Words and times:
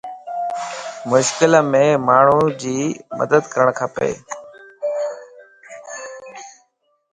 مشڪل 1.09 1.51
ام 1.59 1.71
ماڻھي 2.07 2.39
جي 2.61 2.77
مدد 3.17 3.43
ڪرڻ 3.53 3.67
کپا 3.79 4.07